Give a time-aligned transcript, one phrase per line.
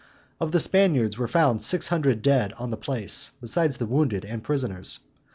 [0.39, 4.43] Of the Spaniards were found six hundred dead on the place, besides the wounded and
[4.43, 5.01] prisoners.